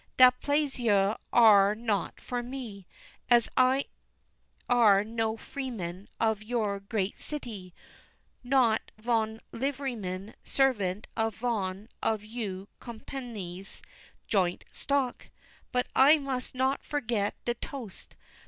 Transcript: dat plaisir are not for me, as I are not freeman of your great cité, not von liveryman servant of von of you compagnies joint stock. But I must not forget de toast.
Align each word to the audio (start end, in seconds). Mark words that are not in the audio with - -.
dat 0.17 0.33
plaisir 0.41 1.15
are 1.31 1.75
not 1.75 2.19
for 2.19 2.41
me, 2.41 2.87
as 3.29 3.47
I 3.55 3.85
are 4.67 5.03
not 5.03 5.39
freeman 5.39 6.09
of 6.19 6.41
your 6.41 6.79
great 6.79 7.17
cité, 7.17 7.71
not 8.43 8.89
von 8.97 9.41
liveryman 9.53 10.33
servant 10.43 11.05
of 11.15 11.35
von 11.35 11.87
of 12.01 12.23
you 12.25 12.67
compagnies 12.79 13.83
joint 14.27 14.65
stock. 14.71 15.29
But 15.71 15.85
I 15.95 16.17
must 16.17 16.55
not 16.55 16.83
forget 16.83 17.35
de 17.45 17.53
toast. 17.53 18.15